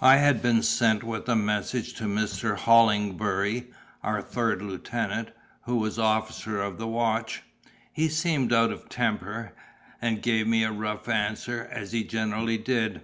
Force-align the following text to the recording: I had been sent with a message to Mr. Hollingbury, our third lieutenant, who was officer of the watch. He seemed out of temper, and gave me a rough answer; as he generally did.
I 0.00 0.16
had 0.16 0.42
been 0.42 0.64
sent 0.64 1.04
with 1.04 1.28
a 1.28 1.36
message 1.36 1.94
to 1.94 2.06
Mr. 2.06 2.56
Hollingbury, 2.56 3.68
our 4.02 4.20
third 4.20 4.62
lieutenant, 4.62 5.28
who 5.62 5.76
was 5.76 5.96
officer 5.96 6.60
of 6.60 6.76
the 6.76 6.88
watch. 6.88 7.44
He 7.92 8.08
seemed 8.08 8.52
out 8.52 8.72
of 8.72 8.88
temper, 8.88 9.52
and 10.02 10.22
gave 10.22 10.48
me 10.48 10.64
a 10.64 10.72
rough 10.72 11.08
answer; 11.08 11.68
as 11.70 11.92
he 11.92 12.02
generally 12.02 12.58
did. 12.58 13.02